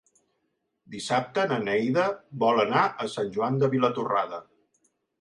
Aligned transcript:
Dissabte 0.95 1.43
na 1.51 1.59
Neida 1.67 2.07
vol 2.47 2.65
anar 2.65 2.89
a 3.07 3.11
Sant 3.19 3.33
Joan 3.39 3.63
de 3.65 3.73
Vilatorrada. 3.79 4.45